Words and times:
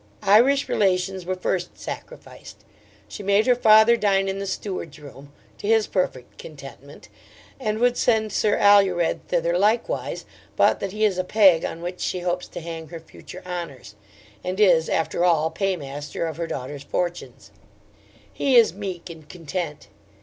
Irish 0.23 0.67
relations 0.67 1.27
were 1.27 1.35
first 1.35 1.77
sacrificed; 1.77 2.63
she 3.07 3.21
made 3.21 3.45
her 3.45 3.53
father 3.53 3.95
dine 3.95 4.27
in 4.27 4.39
the 4.39 4.47
steward's 4.47 4.97
room, 4.97 5.31
to 5.59 5.67
his 5.67 5.85
perfect 5.85 6.39
contentment: 6.39 7.07
and 7.59 7.77
would 7.77 7.97
send 7.97 8.33
Sir 8.33 8.57
Alured 8.57 9.27
thither 9.27 9.55
like 9.55 9.87
wise 9.87 10.25
but 10.55 10.79
that 10.79 10.91
he 10.91 11.05
is 11.05 11.19
a 11.19 11.23
peg 11.23 11.63
on 11.63 11.83
which 11.83 11.99
she 12.01 12.21
hopes 12.21 12.47
to 12.47 12.61
hang 12.61 12.87
her 12.87 12.99
future 12.99 13.43
honours; 13.45 13.93
and 14.43 14.59
is, 14.59 14.89
after 14.89 15.23
all, 15.23 15.51
paymaster 15.51 16.25
of 16.25 16.37
her 16.37 16.47
daughter's 16.47 16.81
fortunes. 16.81 17.51
He 18.33 18.55
is 18.55 18.73
meek 18.73 19.07
and 19.11 19.29
content. 19.29 19.87